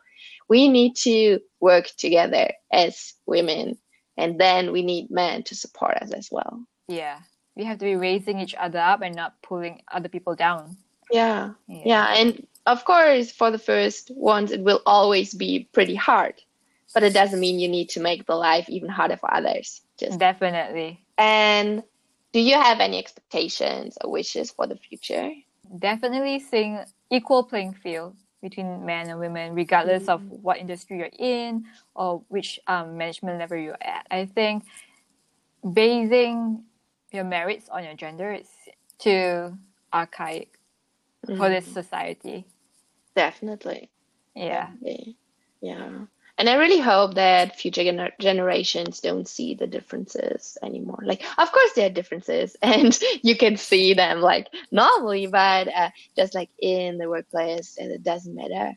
we 0.49 0.67
need 0.67 0.93
to 0.97 1.39
work 1.61 1.87
together 1.97 2.51
as 2.71 3.13
women 3.25 3.77
and 4.17 4.39
then 4.39 4.73
we 4.73 4.81
need 4.81 5.09
men 5.09 5.41
to 5.43 5.55
support 5.55 5.95
us 5.97 6.11
as 6.11 6.27
well 6.31 6.65
Yeah. 6.89 7.19
We 7.55 7.63
have 7.65 7.77
to 7.79 7.86
be 7.86 7.95
raising 7.95 8.39
each 8.39 8.55
other 8.55 8.79
up 8.79 9.01
and 9.01 9.15
not 9.15 9.41
pulling 9.41 9.81
other 9.91 10.10
people 10.10 10.36
down. 10.36 10.77
yeah 11.12 11.51
yeah 11.67 12.15
and 12.17 12.48
of 12.65 12.86
course 12.86 13.29
for 13.31 13.51
the 13.51 13.60
first 13.60 14.10
ones 14.15 14.51
it 14.51 14.62
will 14.62 14.81
always 14.86 15.33
be 15.33 15.67
pretty 15.74 15.95
hard 15.95 16.33
but 16.93 17.03
it 17.03 17.13
doesn't 17.13 17.39
mean 17.39 17.60
you 17.60 17.67
need 17.67 17.89
to 17.89 18.00
make 18.00 18.25
the 18.25 18.36
life 18.36 18.67
even 18.69 18.89
harder 18.89 19.17
for 19.17 19.29
others 19.33 19.81
just 20.00 20.17
Definitely. 20.17 21.00
and 21.17 21.83
do 22.31 22.39
you 22.39 22.55
have 22.55 22.79
any 22.79 22.98
expectations 22.98 23.98
or 24.01 24.10
wishes 24.12 24.50
for 24.50 24.65
the 24.65 24.77
future 24.77 25.29
Definitely 25.79 26.39
seeing 26.39 26.79
equal 27.10 27.43
playing 27.43 27.74
field 27.74 28.15
between 28.41 28.86
men 28.86 29.10
and 29.10 29.19
women, 29.19 29.53
regardless 29.55 30.07
of 30.07 30.22
what 30.43 30.57
industry 30.57 30.98
you're 31.00 31.10
in 31.17 31.65
or 31.95 32.22
which 32.27 32.60
um, 32.67 32.98
management 32.98 33.39
level 33.39 33.57
you're 33.57 33.77
at. 33.81 34.05
I 34.12 34.25
think 34.25 34.63
basing 35.74 36.63
your 37.13 37.24
merits 37.24 37.70
on 37.70 37.84
your 37.84 37.93
gender 37.93 38.34
is 38.34 38.50
too 38.98 39.58
archaic 39.93 40.60
for 41.38 41.50
this 41.50 41.65
society. 41.65 42.46
definitely 43.15 43.89
Yeah. 44.36 44.67
Definitely. 44.67 45.17
Yeah. 45.62 46.05
And 46.38 46.50
I 46.50 46.55
really 46.55 46.79
hope 46.79 47.13
that 47.13 47.60
future 47.60 47.84
gener- 47.84 48.17
generations 48.20 49.00
don't 49.00 49.27
see 49.27 49.53
the 49.53 49.67
differences 49.67 50.58
anymore. 50.63 51.00
Like, 51.03 51.24
of 51.38 51.51
course, 51.51 51.74
there 51.74 51.86
are 51.86 51.93
differences 51.93 52.58
and 52.62 52.98
you 53.22 53.38
can 53.38 53.55
see 53.55 53.93
them 53.93 54.20
like 54.20 54.48
normally, 54.72 55.27
but 55.27 55.67
uh, 55.67 55.89
just 56.15 56.34
like 56.34 56.50
in 56.60 56.98
the 56.98 57.08
workplace, 57.08 57.77
and 57.77 57.91
it 57.91 58.03
doesn't 58.03 58.36
matter. 58.36 58.74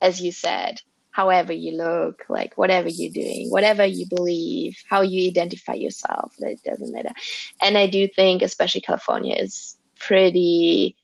As 0.00 0.20
you 0.20 0.32
said, 0.32 0.80
however 1.12 1.52
you 1.52 1.76
look, 1.76 2.24
like 2.28 2.56
whatever 2.56 2.88
you're 2.88 3.12
doing, 3.12 3.50
whatever 3.50 3.84
you 3.84 4.06
believe, 4.06 4.76
how 4.88 5.02
you 5.02 5.28
identify 5.28 5.74
yourself, 5.74 6.34
that 6.38 6.62
doesn't 6.64 6.92
matter. 6.92 7.12
And 7.60 7.78
I 7.78 7.86
do 7.86 8.08
think, 8.08 8.42
especially 8.42 8.80
California, 8.80 9.36
is 9.36 9.76
pretty 10.00 10.96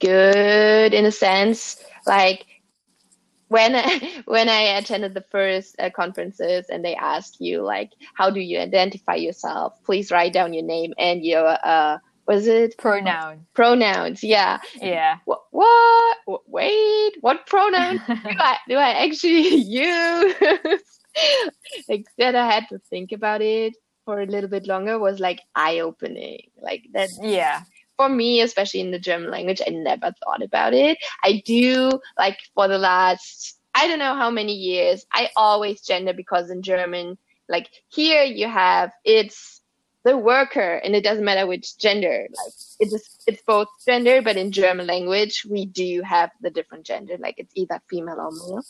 good 0.00 0.94
in 0.94 1.04
a 1.04 1.12
sense. 1.12 1.82
Like, 2.06 2.46
when 3.48 3.76
I, 3.76 4.22
when 4.24 4.48
I 4.48 4.60
attended 4.78 5.12
the 5.14 5.24
first 5.30 5.76
uh, 5.78 5.90
conferences 5.90 6.66
and 6.70 6.84
they 6.84 6.94
ask 6.94 7.34
you 7.38 7.62
like 7.62 7.90
how 8.14 8.30
do 8.30 8.40
you 8.40 8.58
identify 8.60 9.16
yourself 9.16 9.74
please 9.84 10.12
write 10.12 10.32
down 10.32 10.54
your 10.54 10.62
name 10.62 10.94
and 10.98 11.24
your 11.24 11.58
uh 11.64 11.98
was 12.30 12.46
it 12.46 12.76
Pronoun. 12.78 13.46
pronouns 13.54 14.22
yeah 14.22 14.58
Yeah. 14.80 15.18
what 15.24 15.42
what 15.50 16.18
wait 16.56 17.12
what 17.26 17.46
pronoun 17.46 17.98
do 18.08 18.14
I 18.50 18.56
do 18.68 18.76
I 18.76 18.90
actually 19.04 19.48
use 19.84 20.34
like 21.88 22.06
that 22.18 22.34
I 22.36 22.46
had 22.50 22.68
to 22.70 22.78
think 22.90 23.12
about 23.12 23.42
it 23.42 23.74
for 24.04 24.20
a 24.20 24.26
little 24.26 24.50
bit 24.50 24.66
longer 24.66 24.98
was 24.98 25.20
like 25.20 25.40
eye 25.54 25.80
opening 25.80 26.42
like 26.68 26.84
that 26.94 27.10
Yeah. 27.22 27.62
for 27.96 28.08
me, 28.08 28.40
especially 28.40 28.80
in 28.80 28.92
the 28.92 28.98
German 28.98 29.30
language, 29.30 29.60
I 29.66 29.70
never 29.70 30.10
thought 30.24 30.42
about 30.42 30.72
it. 30.72 30.96
I 31.22 31.42
do 31.44 32.00
like 32.18 32.38
for 32.54 32.66
the 32.68 32.78
last 32.78 33.58
I 33.74 33.86
don't 33.86 33.98
know 34.00 34.14
how 34.14 34.30
many 34.30 34.54
years, 34.54 35.04
I 35.12 35.28
always 35.36 35.80
gender 35.82 36.12
because 36.14 36.50
in 36.50 36.62
German, 36.62 37.18
like 37.48 37.68
here 37.88 38.24
you 38.24 38.48
have 38.48 38.90
it's 39.04 39.59
the 40.04 40.16
worker 40.16 40.76
and 40.82 40.94
it 40.94 41.04
doesn't 41.04 41.24
matter 41.24 41.46
which 41.46 41.78
gender. 41.78 42.26
Like 42.30 42.52
it's 42.78 42.92
just 42.92 43.22
it's 43.26 43.42
both 43.42 43.68
gender, 43.86 44.22
but 44.22 44.36
in 44.36 44.52
German 44.52 44.86
language 44.86 45.44
we 45.48 45.66
do 45.66 46.02
have 46.02 46.30
the 46.40 46.50
different 46.50 46.86
gender, 46.86 47.16
like 47.18 47.36
it's 47.38 47.52
either 47.54 47.80
female 47.88 48.18
or 48.18 48.30
male. 48.30 48.62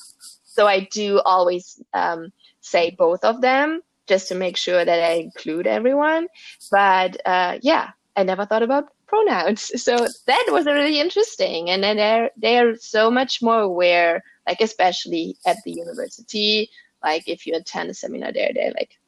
So 0.44 0.66
I 0.66 0.80
do 0.90 1.20
always 1.24 1.80
um, 1.94 2.32
say 2.60 2.90
both 2.90 3.24
of 3.24 3.40
them 3.40 3.82
just 4.06 4.28
to 4.28 4.34
make 4.34 4.56
sure 4.56 4.84
that 4.84 5.02
I 5.02 5.12
include 5.12 5.66
everyone. 5.66 6.26
But 6.70 7.16
uh, 7.24 7.58
yeah, 7.62 7.90
I 8.16 8.24
never 8.24 8.44
thought 8.44 8.62
about 8.62 8.90
pronouns. 9.06 9.70
So 9.76 10.06
that 10.26 10.46
was 10.48 10.66
really 10.66 11.00
interesting. 11.00 11.70
And 11.70 11.82
then 11.82 11.96
they're 11.96 12.30
they're 12.36 12.76
so 12.76 13.10
much 13.10 13.40
more 13.40 13.60
aware, 13.60 14.22
like 14.46 14.60
especially 14.60 15.36
at 15.46 15.56
the 15.64 15.72
university. 15.72 16.70
Like 17.02 17.28
if 17.28 17.46
you 17.46 17.54
attend 17.54 17.90
a 17.90 17.94
seminar 17.94 18.32
there, 18.32 18.50
they're 18.54 18.72
like 18.72 18.98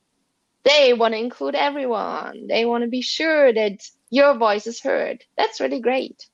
they 0.64 0.92
want 0.94 1.14
to 1.14 1.18
include 1.18 1.54
everyone. 1.54 2.46
They 2.48 2.64
want 2.64 2.84
to 2.84 2.88
be 2.90 3.02
sure 3.02 3.52
that 3.52 3.80
your 4.10 4.34
voice 4.36 4.66
is 4.66 4.80
heard. 4.80 5.24
That's 5.36 5.60
really 5.60 5.80
great. 5.80 6.26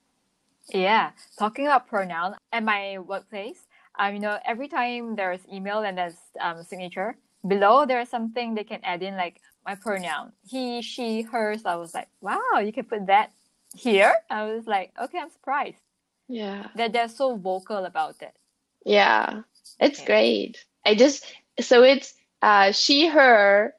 Yeah, 0.73 1.13
talking 1.39 1.67
about 1.67 1.89
pronoun 1.89 2.35
at 2.53 2.63
my 2.63 2.99
workplace, 2.99 3.59
um, 3.99 4.15
you 4.15 4.21
know, 4.21 4.39
every 4.45 4.69
time 4.69 5.17
there's 5.17 5.41
email 5.53 5.81
and 5.81 5.97
there's 5.97 6.17
um 6.41 6.63
signature 6.63 7.17
below, 7.47 7.87
there's 7.87 8.09
something 8.09 8.55
they 8.55 8.65
can 8.65 8.81
add 8.85 9.03
in 9.03 9.17
like 9.17 9.41
my 9.65 9.75
pronoun, 9.75 10.33
he, 10.47 10.83
she, 10.83 11.23
hers. 11.23 11.65
I 11.65 11.77
was 11.77 11.95
like, 11.95 12.09
wow, 12.21 12.59
you 12.63 12.73
can 12.73 12.85
put 12.85 13.07
that 13.07 13.33
here. 13.75 14.13
I 14.31 14.45
was 14.45 14.67
like, 14.67 14.93
okay, 15.01 15.19
I'm 15.19 15.31
surprised 15.31 15.79
Yeah. 16.29 16.69
that 16.77 16.93
they're 16.93 17.09
so 17.09 17.37
vocal 17.37 17.85
about 17.85 18.23
it. 18.23 18.37
Yeah. 18.85 19.43
It's 19.81 20.01
Yeah. 20.01 20.07
great. 20.07 20.65
I 20.85 20.95
just 20.95 21.25
so 21.61 21.83
it's 21.83 22.15
uh 22.43 22.73
she, 22.73 23.09
her, 23.09 23.75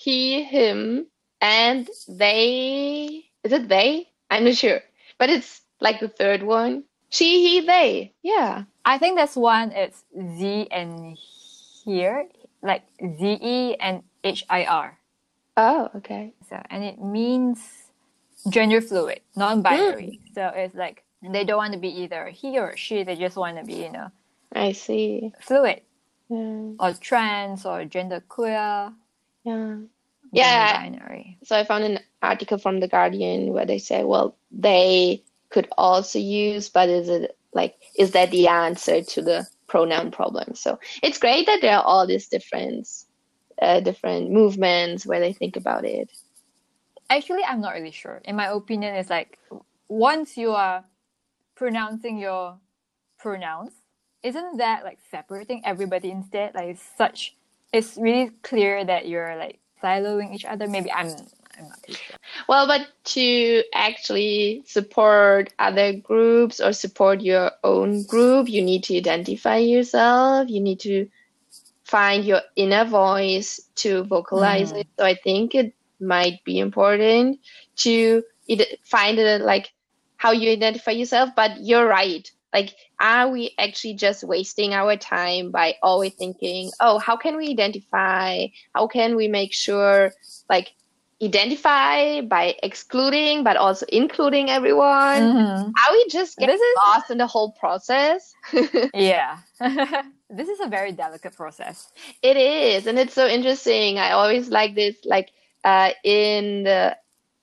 he, 0.00 0.42
him, 0.42 1.06
and 1.40 1.88
they 2.08 3.24
is 3.44 3.52
it 3.52 3.68
they? 3.68 4.08
I'm 4.30 4.44
not 4.44 4.56
sure. 4.56 4.80
But 5.18 5.28
it's 5.30 5.60
like 5.80 6.00
the 6.00 6.08
third 6.08 6.42
one. 6.42 6.84
She, 7.10 7.46
he, 7.46 7.60
they. 7.66 8.14
Yeah. 8.22 8.64
I 8.84 8.98
think 8.98 9.18
that's 9.18 9.36
one. 9.36 9.72
It's 9.72 10.04
ze 10.38 10.68
and 10.70 11.18
hir, 11.84 12.26
like 12.62 12.84
Z 13.00 13.38
E 13.42 13.76
and 13.76 14.02
H 14.24 14.44
I 14.48 14.64
R. 14.64 14.98
Oh, 15.56 15.90
okay. 15.96 16.32
So 16.48 16.56
and 16.70 16.84
it 16.84 17.02
means 17.02 17.58
gender 18.48 18.80
fluid, 18.80 19.20
non-binary. 19.36 20.20
Hmm. 20.28 20.34
So 20.34 20.52
it's 20.54 20.74
like 20.74 21.02
they 21.22 21.44
don't 21.44 21.58
want 21.58 21.74
to 21.74 21.78
be 21.78 22.02
either 22.02 22.28
he 22.28 22.58
or 22.58 22.76
she. 22.76 23.02
They 23.02 23.16
just 23.16 23.36
want 23.36 23.58
to 23.58 23.64
be 23.64 23.74
you 23.84 23.92
know 23.92 24.08
I 24.52 24.72
see. 24.72 25.32
fluid 25.40 25.82
Yeah. 26.30 26.72
or 26.78 26.92
trans 26.94 27.66
or 27.66 27.84
gender 27.84 28.22
queer. 28.26 28.92
Yeah. 29.50 29.76
Yeah. 30.32 30.82
binary. 30.82 31.38
So 31.44 31.56
I 31.56 31.64
found 31.64 31.84
an 31.84 31.98
article 32.22 32.58
from 32.58 32.80
The 32.80 32.88
Guardian 32.88 33.52
where 33.52 33.66
they 33.66 33.78
say, 33.78 34.04
well, 34.04 34.36
they 34.50 35.22
could 35.50 35.68
also 35.76 36.18
use, 36.18 36.68
but 36.68 36.88
is 36.88 37.08
it 37.08 37.36
like, 37.52 37.76
is 37.98 38.12
that 38.12 38.30
the 38.30 38.46
answer 38.48 39.02
to 39.02 39.22
the 39.22 39.46
pronoun 39.66 40.10
problem? 40.10 40.54
So 40.54 40.78
it's 41.02 41.18
great 41.18 41.46
that 41.46 41.60
there 41.60 41.76
are 41.76 41.82
all 41.82 42.06
these 42.06 42.28
different, 42.28 42.88
uh, 43.60 43.80
different 43.80 44.30
movements 44.30 45.04
where 45.04 45.20
they 45.20 45.32
think 45.32 45.56
about 45.56 45.84
it. 45.84 46.10
Actually, 47.08 47.42
I'm 47.42 47.60
not 47.60 47.74
really 47.74 47.90
sure. 47.90 48.20
In 48.24 48.36
my 48.36 48.46
opinion, 48.46 48.94
it's 48.94 49.10
like 49.10 49.38
once 49.88 50.36
you 50.36 50.52
are 50.52 50.84
pronouncing 51.56 52.18
your 52.18 52.58
pronouns, 53.18 53.72
isn't 54.22 54.58
that 54.58 54.84
like 54.84 54.98
separating 55.10 55.62
everybody 55.64 56.10
instead? 56.10 56.54
Like 56.54 56.68
it's 56.68 56.84
such, 56.96 57.36
it's 57.72 57.96
really 57.96 58.30
clear 58.42 58.84
that 58.84 59.08
you're 59.08 59.36
like 59.36 59.60
siloing 59.82 60.34
each 60.34 60.44
other. 60.44 60.68
Maybe 60.68 60.92
I'm, 60.92 61.16
I'm 61.58 61.68
not 61.68 61.78
sure. 61.88 62.16
Well, 62.48 62.66
but 62.66 62.88
to 63.16 63.62
actually 63.74 64.62
support 64.66 65.52
other 65.58 65.94
groups 65.94 66.60
or 66.60 66.72
support 66.72 67.20
your 67.20 67.52
own 67.64 68.04
group, 68.04 68.48
you 68.48 68.62
need 68.62 68.84
to 68.84 68.96
identify 68.96 69.58
yourself. 69.58 70.48
You 70.48 70.60
need 70.60 70.80
to 70.80 71.08
find 71.84 72.24
your 72.24 72.42
inner 72.56 72.84
voice 72.84 73.60
to 73.76 74.04
vocalize 74.04 74.72
Mhm. 74.72 74.80
it. 74.80 74.88
So 74.98 75.04
I 75.04 75.14
think 75.14 75.54
it 75.54 75.74
might 76.00 76.42
be 76.44 76.58
important 76.58 77.38
to 77.78 78.22
find 78.84 79.18
it 79.18 79.42
like 79.42 79.70
how 80.16 80.32
you 80.32 80.50
identify 80.50 80.92
yourself, 80.92 81.30
but 81.36 81.52
you're 81.60 81.86
right. 81.86 82.30
Like, 82.52 82.74
are 82.98 83.28
we 83.28 83.54
actually 83.58 83.94
just 83.94 84.24
wasting 84.24 84.74
our 84.74 84.96
time 84.96 85.50
by 85.50 85.76
always 85.82 86.14
thinking, 86.14 86.70
oh, 86.80 86.98
how 86.98 87.16
can 87.16 87.36
we 87.36 87.50
identify? 87.50 88.46
How 88.74 88.86
can 88.86 89.16
we 89.16 89.28
make 89.28 89.52
sure, 89.52 90.12
like, 90.48 90.72
identify 91.22 92.22
by 92.22 92.56
excluding 92.62 93.44
but 93.44 93.56
also 93.56 93.86
including 93.90 94.50
everyone? 94.50 95.20
Mm-hmm. 95.20 95.68
are 95.68 95.92
we 95.92 96.08
just 96.08 96.38
getting 96.38 96.54
is... 96.54 96.60
lost 96.86 97.10
in 97.10 97.18
the 97.18 97.26
whole 97.26 97.52
process? 97.52 98.32
Yeah. 98.94 99.38
This 100.32 100.48
is 100.48 100.60
a 100.60 100.68
very 100.68 100.92
delicate 100.92 101.34
process. 101.34 101.90
It 102.22 102.36
is 102.36 102.86
and 102.86 103.00
it's 103.00 103.14
so 103.14 103.26
interesting. 103.26 103.98
I 103.98 104.12
always 104.12 104.48
like 104.48 104.76
this 104.76 104.94
like 105.04 105.32
uh, 105.64 105.90
in 106.04 106.62
the 106.62 106.96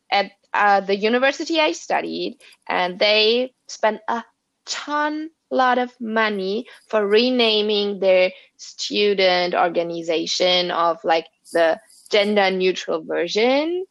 at 0.10 0.32
uh, 0.54 0.80
the 0.80 0.96
university 0.96 1.60
i 1.60 1.72
studied 1.72 2.40
and 2.68 2.98
they 2.98 3.54
spent 3.68 4.00
a 4.08 4.24
ton 4.68 5.30
lot 5.50 5.78
of 5.78 5.94
money 6.00 6.66
for 6.88 7.08
renaming 7.08 8.00
their 8.00 8.32
student 8.58 9.56
organization 9.56 10.72
of 10.72 11.00
like 11.04 11.26
the 11.54 11.80
gender 12.10 12.52
neutral 12.52 13.04
version 13.04 13.86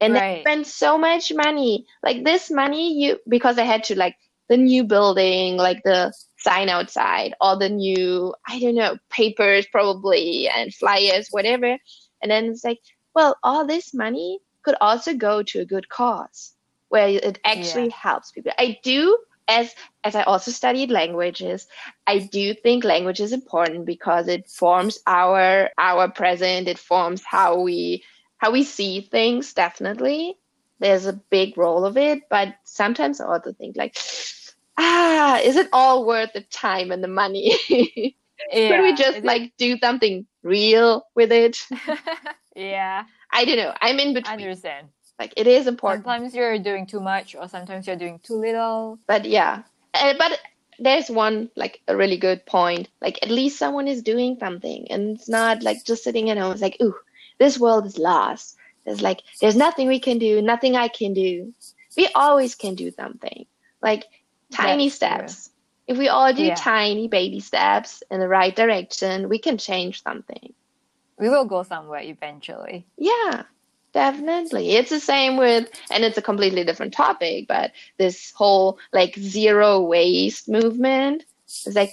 and 0.00 0.14
right. 0.14 0.36
they 0.36 0.40
spend 0.40 0.66
so 0.66 0.98
much 0.98 1.32
money 1.32 1.86
like 2.02 2.24
this 2.24 2.50
money 2.50 2.92
you 3.02 3.18
because 3.28 3.58
i 3.58 3.62
had 3.62 3.84
to 3.84 3.96
like 3.96 4.16
the 4.48 4.56
new 4.56 4.84
building 4.84 5.56
like 5.56 5.82
the 5.84 6.12
sign 6.36 6.68
outside 6.68 7.34
all 7.40 7.58
the 7.58 7.68
new 7.68 8.34
i 8.48 8.58
don't 8.58 8.74
know 8.74 8.96
papers 9.10 9.66
probably 9.66 10.48
and 10.48 10.74
flyers 10.74 11.28
whatever 11.30 11.78
and 12.22 12.30
then 12.30 12.46
it's 12.46 12.64
like 12.64 12.80
well 13.14 13.36
all 13.42 13.66
this 13.66 13.94
money 13.94 14.38
could 14.62 14.76
also 14.80 15.14
go 15.14 15.42
to 15.42 15.60
a 15.60 15.66
good 15.66 15.88
cause 15.88 16.54
where 16.88 17.08
it 17.08 17.38
actually 17.44 17.86
yeah. 17.86 17.96
helps 17.96 18.32
people 18.32 18.52
i 18.58 18.78
do 18.82 19.16
as 19.50 19.74
as 20.04 20.14
I 20.14 20.22
also 20.22 20.50
studied 20.50 20.90
languages, 20.90 21.66
I 22.06 22.20
do 22.20 22.54
think 22.54 22.84
language 22.84 23.20
is 23.20 23.32
important 23.32 23.84
because 23.84 24.28
it 24.28 24.48
forms 24.48 25.00
our 25.06 25.70
our 25.76 26.08
present. 26.10 26.68
It 26.68 26.78
forms 26.78 27.22
how 27.24 27.60
we 27.60 28.04
how 28.38 28.52
we 28.52 28.62
see 28.62 29.02
things. 29.02 29.52
Definitely, 29.52 30.36
there's 30.78 31.06
a 31.06 31.20
big 31.30 31.58
role 31.58 31.84
of 31.84 31.98
it. 31.98 32.20
But 32.30 32.54
sometimes 32.64 33.20
I 33.20 33.26
also 33.26 33.52
think 33.52 33.76
like, 33.76 33.96
ah, 34.78 35.40
is 35.40 35.56
it 35.56 35.68
all 35.72 36.06
worth 36.06 36.32
the 36.32 36.42
time 36.42 36.92
and 36.92 37.02
the 37.02 37.08
money? 37.08 37.58
yeah, 37.68 38.10
Could 38.70 38.82
we 38.82 38.94
just 38.94 39.22
like 39.24 39.52
do 39.58 39.76
something 39.78 40.26
real 40.42 41.06
with 41.14 41.32
it? 41.32 41.58
yeah. 42.56 43.04
I 43.32 43.44
don't 43.44 43.58
know. 43.58 43.74
I'm 43.80 43.98
in 43.98 44.14
between. 44.14 44.40
I 44.40 44.42
understand. 44.42 44.88
Like 45.20 45.34
it 45.36 45.46
is 45.46 45.66
important. 45.66 46.04
Sometimes 46.06 46.34
you're 46.34 46.58
doing 46.58 46.86
too 46.86 46.98
much, 46.98 47.34
or 47.34 47.46
sometimes 47.46 47.86
you're 47.86 47.94
doing 47.94 48.20
too 48.20 48.36
little. 48.36 48.98
But 49.06 49.26
yeah, 49.26 49.64
uh, 49.92 50.14
but 50.16 50.40
there's 50.78 51.10
one 51.10 51.50
like 51.56 51.82
a 51.88 51.94
really 51.94 52.16
good 52.16 52.46
point. 52.46 52.88
Like 53.02 53.18
at 53.22 53.30
least 53.30 53.58
someone 53.58 53.86
is 53.86 54.02
doing 54.02 54.38
something, 54.40 54.86
and 54.90 55.18
it's 55.18 55.28
not 55.28 55.62
like 55.62 55.84
just 55.84 56.04
sitting 56.04 56.30
at 56.30 56.38
home. 56.38 56.52
It's 56.52 56.62
like, 56.62 56.78
ooh, 56.82 56.94
this 57.38 57.60
world 57.60 57.84
is 57.84 57.98
lost. 57.98 58.56
There's 58.86 59.02
like 59.02 59.20
there's 59.42 59.56
nothing 59.56 59.88
we 59.88 60.00
can 60.00 60.16
do, 60.16 60.40
nothing 60.40 60.74
I 60.74 60.88
can 60.88 61.12
do. 61.12 61.52
We 61.98 62.08
always 62.14 62.54
can 62.54 62.74
do 62.74 62.90
something. 62.90 63.44
Like 63.82 64.06
tiny 64.50 64.86
That's 64.86 64.96
steps. 64.96 65.34
True. 65.44 65.54
If 65.88 65.98
we 65.98 66.08
all 66.08 66.32
do 66.32 66.44
yeah. 66.44 66.54
tiny 66.54 67.08
baby 67.08 67.40
steps 67.40 68.02
in 68.10 68.20
the 68.20 68.28
right 68.28 68.56
direction, 68.56 69.28
we 69.28 69.38
can 69.38 69.58
change 69.58 70.02
something. 70.02 70.54
We 71.18 71.28
will 71.28 71.44
go 71.44 71.62
somewhere 71.62 72.00
eventually. 72.00 72.86
Yeah. 72.96 73.42
Definitely. 73.92 74.70
It's 74.72 74.90
the 74.90 75.00
same 75.00 75.36
with, 75.36 75.68
and 75.90 76.04
it's 76.04 76.18
a 76.18 76.22
completely 76.22 76.64
different 76.64 76.92
topic, 76.92 77.46
but 77.48 77.72
this 77.98 78.32
whole 78.36 78.78
like 78.92 79.16
zero 79.16 79.80
waste 79.80 80.48
movement 80.48 81.24
is 81.66 81.74
like 81.74 81.92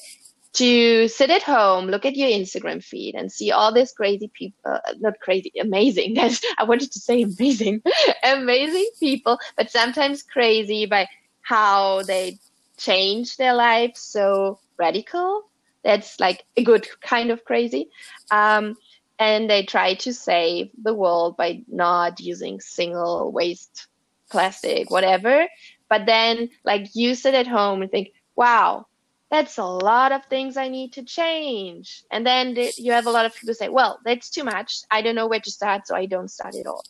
to 0.53 1.07
sit 1.07 1.29
at 1.29 1.43
home, 1.43 1.87
look 1.87 2.05
at 2.05 2.15
your 2.15 2.29
Instagram 2.29 2.83
feed 2.83 3.15
and 3.15 3.31
see 3.31 3.51
all 3.51 3.73
these 3.73 3.91
crazy 3.91 4.29
people, 4.33 4.59
uh, 4.65 4.79
not 4.99 5.19
crazy, 5.21 5.51
amazing. 5.59 6.13
That's, 6.13 6.41
I 6.57 6.63
wanted 6.63 6.91
to 6.91 6.99
say 6.99 7.23
amazing, 7.23 7.81
amazing 8.23 8.89
people, 8.99 9.39
but 9.55 9.71
sometimes 9.71 10.23
crazy 10.23 10.85
by 10.85 11.07
how 11.41 12.03
they 12.03 12.37
change 12.77 13.37
their 13.37 13.53
lives 13.53 14.01
so 14.01 14.59
radical. 14.77 15.43
That's 15.83 16.19
like 16.19 16.43
a 16.55 16.63
good 16.63 16.87
kind 17.01 17.31
of 17.31 17.43
crazy. 17.45 17.89
Um, 18.31 18.75
and 19.19 19.49
they 19.49 19.63
try 19.63 19.95
to 19.95 20.13
save 20.13 20.69
the 20.81 20.93
world 20.93 21.37
by 21.37 21.63
not 21.67 22.19
using 22.19 22.59
single 22.59 23.31
waste 23.31 23.87
plastic 24.29 24.91
whatever. 24.91 25.47
But 25.89 26.05
then 26.05 26.49
like 26.63 26.89
you 26.93 27.15
sit 27.15 27.33
at 27.33 27.47
home 27.47 27.81
and 27.81 27.89
think 27.89 28.09
wow 28.35 28.85
that's 29.29 29.57
a 29.57 29.65
lot 29.65 30.13
of 30.13 30.23
things 30.25 30.55
i 30.55 30.69
need 30.69 30.93
to 30.93 31.03
change. 31.03 32.03
And 32.11 32.25
then 32.25 32.55
you 32.77 32.91
have 32.93 33.07
a 33.07 33.11
lot 33.11 33.25
of 33.25 33.35
people 33.35 33.55
say 33.55 33.69
well 33.69 33.99
that's 34.05 34.29
too 34.29 34.43
much. 34.43 34.81
I 34.91 35.01
don't 35.01 35.15
know 35.15 35.27
where 35.27 35.39
to 35.39 35.51
start 35.51 35.87
so 35.87 35.95
i 35.95 36.05
don't 36.05 36.29
start 36.29 36.55
at 36.55 36.67
all. 36.67 36.83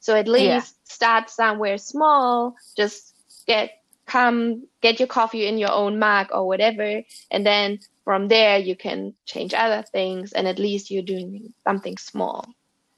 So 0.00 0.16
at 0.16 0.28
least 0.28 0.44
yeah. 0.44 0.62
start 0.84 1.30
somewhere 1.30 1.78
small. 1.78 2.54
Just 2.76 3.14
get 3.46 3.70
come 4.06 4.66
get 4.80 4.98
your 4.98 5.06
coffee 5.06 5.46
in 5.46 5.58
your 5.58 5.72
own 5.72 5.98
mug 5.98 6.28
or 6.32 6.46
whatever. 6.46 7.02
And 7.30 7.46
then 7.46 7.80
from 8.04 8.28
there 8.28 8.58
you 8.58 8.76
can 8.76 9.14
change 9.26 9.54
other 9.54 9.82
things 9.82 10.32
and 10.32 10.46
at 10.46 10.58
least 10.58 10.90
you're 10.90 11.02
doing 11.02 11.52
something 11.64 11.96
small. 11.98 12.46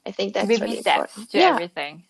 I 0.05 0.11
think 0.11 0.33
that's 0.33 0.47
really 0.47 0.77
important. 0.77 1.29
to 1.31 1.37
yeah. 1.37 1.53
everything. 1.53 2.03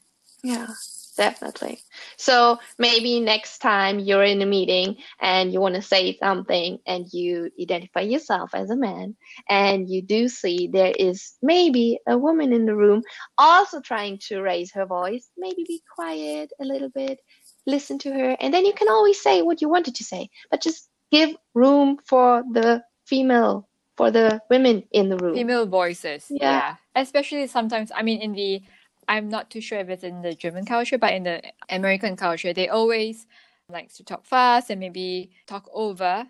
Yeah 0.44 0.68
definitely. 1.16 1.80
So 2.18 2.60
maybe 2.78 3.20
next 3.20 3.60
time 3.60 4.00
you're 4.00 4.24
in 4.24 4.42
a 4.42 4.46
meeting 4.46 4.98
and 5.20 5.54
you 5.54 5.60
want 5.60 5.76
to 5.76 5.82
say 5.82 6.18
something 6.18 6.80
and 6.86 7.12
you 7.12 7.52
identify 7.60 8.02
yourself 8.02 8.52
as 8.54 8.70
a 8.70 8.76
man 8.76 9.16
and 9.50 9.90
you 9.90 10.02
do 10.02 10.28
see 10.28 10.68
there 10.68 10.94
is 10.98 11.34
maybe 11.42 12.00
a 12.08 12.18
woman 12.18 12.54
in 12.54 12.66
the 12.66 12.76
room 12.76 13.04
also 13.38 13.82
trying 13.82 14.18
to 14.20 14.42
raise 14.42 14.72
her 14.72 14.86
voice 14.86 15.30
maybe 15.38 15.64
be 15.68 15.82
quiet 15.94 16.52
a 16.60 16.66
little 16.66 16.90
bit 16.90 17.20
listen 17.66 17.98
to 17.98 18.12
her 18.12 18.36
and 18.40 18.54
then 18.54 18.66
you 18.66 18.74
can 18.74 18.90
always 18.90 19.22
say 19.22 19.42
what 19.42 19.62
you 19.62 19.70
wanted 19.70 19.96
to 19.96 20.04
say 20.04 20.30
but 20.52 20.62
just 20.62 20.90
give 21.14 21.36
room 21.54 22.00
for 22.04 22.44
the 22.52 22.84
female 23.06 23.68
for 23.96 24.10
the 24.10 24.42
women 24.50 24.84
in 24.92 25.10
the 25.10 25.18
room. 25.18 25.36
Female 25.36 25.68
voices. 25.68 26.26
Yeah. 26.30 26.40
yeah. 26.40 26.76
Especially 26.96 27.46
sometimes, 27.48 27.92
I 27.96 28.02
mean, 28.02 28.22
in 28.22 28.34
the, 28.34 28.62
I'm 29.08 29.30
not 29.30 29.52
too 29.52 29.62
sure 29.62 29.78
if 29.80 29.90
it's 29.90 30.04
in 30.04 30.22
the 30.24 30.34
German 30.34 30.66
culture, 30.66 30.98
but 30.98 31.14
in 31.14 31.24
the 31.24 31.42
American 31.70 32.16
culture, 32.16 32.54
they 32.54 32.70
always 32.70 33.28
like 33.70 33.94
to 33.94 34.04
talk 34.04 34.26
fast 34.26 34.70
and 34.72 34.80
maybe 34.80 35.32
talk 35.46 35.70
over 35.74 36.26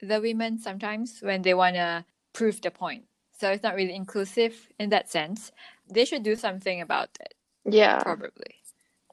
the 0.00 0.20
women 0.20 0.58
sometimes 0.58 1.20
when 1.20 1.42
they 1.42 1.54
want 1.54 1.76
to 1.76 2.04
prove 2.32 2.60
the 2.60 2.70
point. 2.70 3.04
So 3.38 3.50
it's 3.50 3.62
not 3.62 3.74
really 3.76 3.94
inclusive 3.94 4.54
in 4.78 4.90
that 4.90 5.10
sense. 5.10 5.52
They 5.88 6.04
should 6.04 6.22
do 6.24 6.34
something 6.34 6.80
about 6.80 7.10
it. 7.20 7.34
Yeah. 7.64 8.00
Probably. 8.02 8.54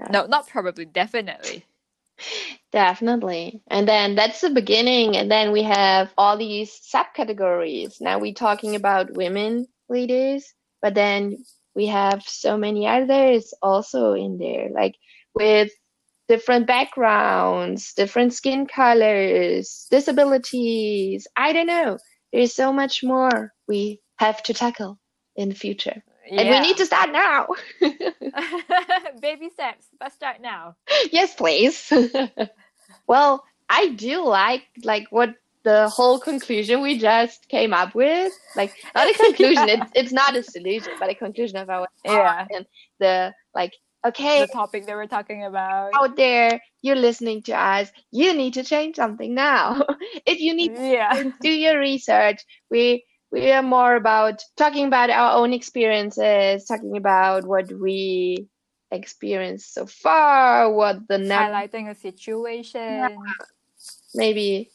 No, 0.10 0.25
not 0.25 0.47
probably, 0.47 0.86
definitely. 0.86 1.65
Definitely. 2.71 3.62
And 3.69 3.88
then 3.88 4.15
that's 4.15 4.41
the 4.41 4.49
beginning. 4.49 5.17
And 5.17 5.29
then 5.29 5.51
we 5.51 5.63
have 5.63 6.12
all 6.17 6.38
these 6.38 6.79
subcategories. 6.93 7.99
Now 8.01 8.19
we're 8.19 8.34
talking 8.34 8.75
about 8.75 9.13
women 9.13 9.67
leaders, 9.89 10.53
but 10.81 10.95
then 10.95 11.43
we 11.75 11.88
have 11.88 12.23
so 12.23 12.57
many 12.57 12.88
others 12.88 13.53
also 13.62 14.13
in 14.13 14.38
there, 14.38 14.69
like 14.73 14.95
with 15.34 15.71
different 16.27 16.67
backgrounds, 16.67 17.93
different 17.93 18.34
skin 18.34 18.65
colors, 18.65 19.88
disabilities. 19.91 21.27
I 21.36 21.53
don't 21.53 21.67
know. 21.67 21.97
There's 22.31 22.53
so 22.53 22.71
much 22.71 23.03
more 23.03 23.51
we 23.67 23.99
have 24.17 24.41
to 24.43 24.53
tackle 24.53 24.97
in 25.36 25.49
the 25.49 25.55
future. 25.55 26.03
Yeah. 26.29 26.41
And 26.41 26.49
we 26.49 26.60
need 26.60 26.77
to 26.77 26.86
start 26.86 27.12
now. 27.12 27.47
Baby 29.21 29.49
steps. 29.49 29.88
Let's 29.99 30.15
start 30.15 30.41
now. 30.41 30.75
Yes, 31.12 31.34
please. 31.34 31.91
well, 33.07 33.43
I 33.69 33.89
do 33.89 34.25
like 34.25 34.63
like 34.84 35.07
what 35.10 35.36
the 35.63 35.89
whole 35.89 36.19
conclusion 36.19 36.81
we 36.81 36.97
just 36.97 37.47
came 37.49 37.73
up 37.73 37.95
with. 37.95 38.34
Like 38.55 38.73
not 38.95 39.10
a 39.10 39.13
conclusion, 39.13 39.67
yeah. 39.67 39.84
it's 39.84 39.91
it's 39.95 40.12
not 40.12 40.36
a 40.36 40.43
solution, 40.43 40.93
but 40.99 41.10
a 41.10 41.15
conclusion 41.15 41.57
of 41.57 41.69
our 41.69 41.88
yeah. 42.05 42.47
and 42.53 42.65
the 42.99 43.34
like 43.55 43.73
okay 44.05 44.41
the 44.41 44.47
topic 44.47 44.86
that 44.86 44.95
we're 44.95 45.07
talking 45.07 45.45
about 45.45 45.91
out 45.95 46.15
there 46.15 46.60
you're 46.81 46.95
listening 46.95 47.41
to 47.43 47.51
us 47.51 47.91
you 48.12 48.34
need 48.34 48.53
to 48.53 48.63
change 48.63 48.95
something 48.95 49.36
now 49.36 49.79
if 50.25 50.39
you 50.39 50.55
need 50.55 50.71
yeah. 50.73 51.13
to 51.13 51.34
do 51.41 51.51
your 51.51 51.79
research 51.79 52.43
we 52.71 53.03
we 53.31 53.51
are 53.51 53.63
more 53.63 53.95
about 53.95 54.43
talking 54.57 54.87
about 54.87 55.09
our 55.09 55.37
own 55.37 55.53
experiences, 55.53 56.65
talking 56.65 56.97
about 56.97 57.45
what 57.45 57.71
we 57.71 58.47
experienced 58.91 59.73
so 59.73 59.85
far, 59.85 60.71
what 60.71 61.07
the 61.07 61.17
highlighting 61.17 61.89
a 61.89 61.95
situation, 61.95 62.81
yeah. 62.81 63.15
maybe 64.13 64.69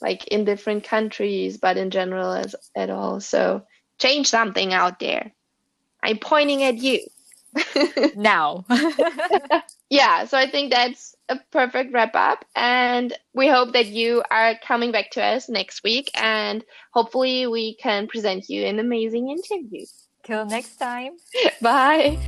like 0.00 0.26
in 0.28 0.44
different 0.44 0.84
countries, 0.84 1.56
but 1.56 1.76
in 1.76 1.90
general 1.90 2.32
as 2.32 2.56
at 2.76 2.90
all. 2.90 3.20
So 3.20 3.62
change 3.98 4.28
something 4.28 4.72
out 4.72 4.98
there. 4.98 5.32
I'm 6.02 6.18
pointing 6.18 6.62
at 6.64 6.78
you. 6.78 7.00
now. 8.16 8.64
yeah, 9.90 10.24
so 10.24 10.38
I 10.38 10.50
think 10.50 10.72
that's 10.72 11.14
a 11.28 11.38
perfect 11.50 11.92
wrap 11.92 12.14
up. 12.14 12.44
And 12.54 13.16
we 13.34 13.48
hope 13.48 13.72
that 13.72 13.86
you 13.86 14.22
are 14.30 14.54
coming 14.66 14.92
back 14.92 15.10
to 15.12 15.24
us 15.24 15.48
next 15.48 15.82
week 15.82 16.10
and 16.14 16.64
hopefully 16.92 17.46
we 17.46 17.76
can 17.76 18.06
present 18.06 18.48
you 18.48 18.64
an 18.64 18.78
amazing 18.78 19.30
interview. 19.30 19.86
Till 20.24 20.44
next 20.46 20.76
time. 20.76 21.12
Bye. 21.62 22.18